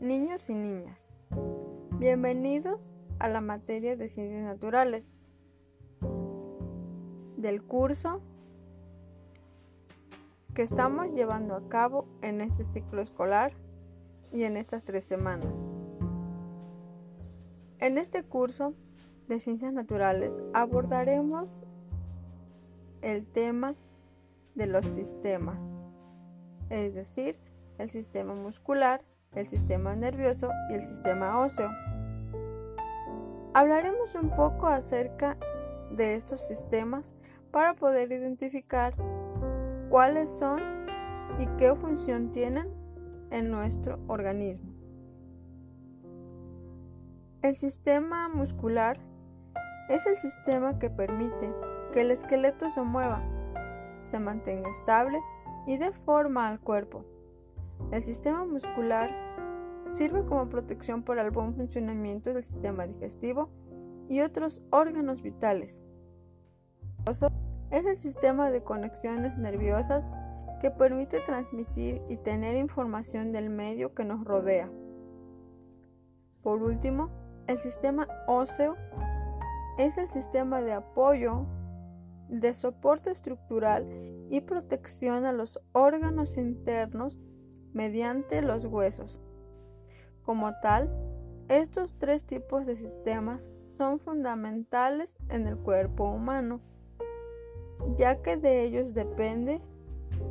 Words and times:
Niños 0.00 0.48
y 0.48 0.54
niñas, 0.54 1.06
bienvenidos 1.98 2.94
a 3.18 3.28
la 3.28 3.42
materia 3.42 3.96
de 3.96 4.08
ciencias 4.08 4.42
naturales 4.42 5.12
del 7.36 7.62
curso 7.62 8.22
que 10.54 10.62
estamos 10.62 11.12
llevando 11.12 11.54
a 11.54 11.68
cabo 11.68 12.06
en 12.22 12.40
este 12.40 12.64
ciclo 12.64 13.02
escolar 13.02 13.52
y 14.32 14.44
en 14.44 14.56
estas 14.56 14.84
tres 14.84 15.04
semanas. 15.04 15.62
En 17.78 17.98
este 17.98 18.22
curso 18.22 18.72
de 19.28 19.38
ciencias 19.38 19.74
naturales 19.74 20.40
abordaremos 20.54 21.66
el 23.02 23.26
tema 23.26 23.74
de 24.54 24.66
los 24.66 24.86
sistemas, 24.86 25.74
es 26.70 26.94
decir, 26.94 27.38
el 27.76 27.90
sistema 27.90 28.34
muscular, 28.34 29.04
el 29.34 29.46
sistema 29.46 29.94
nervioso 29.94 30.50
y 30.68 30.74
el 30.74 30.82
sistema 30.82 31.38
óseo. 31.38 31.70
Hablaremos 33.54 34.14
un 34.14 34.30
poco 34.30 34.66
acerca 34.66 35.36
de 35.90 36.14
estos 36.14 36.46
sistemas 36.46 37.14
para 37.50 37.74
poder 37.74 38.10
identificar 38.10 38.94
cuáles 39.88 40.30
son 40.30 40.60
y 41.38 41.46
qué 41.58 41.74
función 41.74 42.30
tienen 42.30 42.68
en 43.30 43.50
nuestro 43.50 43.98
organismo. 44.08 44.72
El 47.42 47.56
sistema 47.56 48.28
muscular 48.28 49.00
es 49.88 50.06
el 50.06 50.16
sistema 50.16 50.78
que 50.78 50.90
permite 50.90 51.52
que 51.92 52.02
el 52.02 52.10
esqueleto 52.10 52.68
se 52.68 52.82
mueva, 52.82 53.22
se 54.02 54.18
mantenga 54.18 54.70
estable 54.70 55.18
y 55.66 55.78
dé 55.78 55.92
forma 55.92 56.48
al 56.48 56.60
cuerpo. 56.60 57.04
El 57.92 58.02
sistema 58.02 58.44
muscular 58.44 59.10
sirve 59.84 60.24
como 60.24 60.48
protección 60.48 61.02
para 61.02 61.22
el 61.22 61.30
buen 61.30 61.54
funcionamiento 61.54 62.32
del 62.32 62.44
sistema 62.44 62.86
digestivo 62.86 63.50
y 64.08 64.20
otros 64.20 64.62
órganos 64.70 65.22
vitales. 65.22 65.84
Es 67.70 67.86
el 67.86 67.96
sistema 67.96 68.50
de 68.50 68.62
conexiones 68.62 69.36
nerviosas 69.38 70.12
que 70.60 70.70
permite 70.70 71.20
transmitir 71.20 72.02
y 72.08 72.16
tener 72.16 72.56
información 72.56 73.32
del 73.32 73.50
medio 73.50 73.94
que 73.94 74.04
nos 74.04 74.24
rodea. 74.24 74.70
Por 76.42 76.62
último, 76.62 77.10
el 77.46 77.58
sistema 77.58 78.06
óseo 78.26 78.76
es 79.78 79.98
el 79.98 80.08
sistema 80.08 80.60
de 80.60 80.72
apoyo, 80.72 81.46
de 82.28 82.54
soporte 82.54 83.10
estructural 83.10 83.88
y 84.30 84.42
protección 84.42 85.24
a 85.24 85.32
los 85.32 85.60
órganos 85.72 86.36
internos 86.36 87.18
mediante 87.72 88.42
los 88.42 88.64
huesos. 88.64 89.20
Como 90.24 90.52
tal, 90.60 90.90
estos 91.48 91.96
tres 91.98 92.24
tipos 92.24 92.66
de 92.66 92.76
sistemas 92.76 93.50
son 93.66 93.98
fundamentales 93.98 95.18
en 95.28 95.46
el 95.46 95.56
cuerpo 95.56 96.04
humano, 96.04 96.60
ya 97.96 98.22
que 98.22 98.36
de 98.36 98.62
ellos 98.64 98.94
depende 98.94 99.60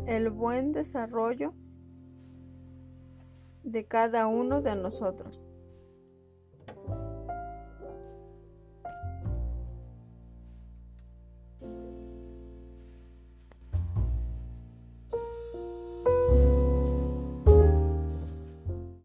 el 0.06 0.30
buen 0.30 0.72
desarrollo 0.72 1.54
de 3.64 3.86
cada 3.86 4.28
uno 4.28 4.62
de 4.62 4.76
nosotros. 4.76 5.44